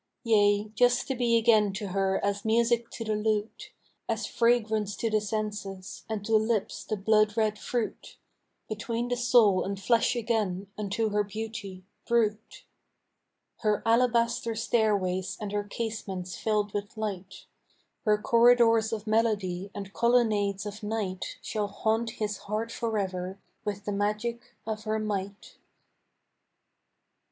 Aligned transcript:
Yea, 0.23 0.71
just 0.73 1.07
to 1.07 1.13
be 1.13 1.37
again 1.37 1.71
to 1.71 1.89
her 1.89 2.19
as 2.25 2.43
music 2.43 2.89
to 2.89 3.03
the 3.05 3.13
lute, 3.15 3.71
As 4.09 4.25
fragrance 4.25 4.95
to 4.95 5.11
the 5.11 5.21
senses, 5.21 6.05
and 6.09 6.25
to 6.25 6.37
lips 6.37 6.83
the 6.83 6.97
blood 6.97 7.37
red 7.37 7.59
fruit, 7.59 8.17
Between 8.67 9.09
the 9.09 9.15
soul 9.15 9.63
and 9.63 9.79
flesh 9.79 10.15
again, 10.15 10.65
unto 10.75 11.09
her 11.11 11.23
beauty, 11.23 11.83
brute. 12.07 12.65
Her 13.57 13.83
alabaster 13.85 14.55
stairways 14.55 15.37
and 15.39 15.51
her 15.51 15.63
casements 15.65 16.35
filled 16.35 16.73
with 16.73 16.97
light, 16.97 17.45
Her 18.03 18.17
corridors 18.17 18.91
of 18.91 19.05
melody 19.05 19.69
and 19.75 19.93
colonnades 19.93 20.65
of 20.65 20.81
night 20.81 21.37
Shall 21.43 21.67
haunt 21.67 22.13
his 22.17 22.37
heart 22.37 22.71
forever 22.71 23.37
with 23.63 23.85
the 23.85 23.91
magic 23.91 24.55
of 24.65 24.85
her 24.85 24.97
might! 24.97 25.57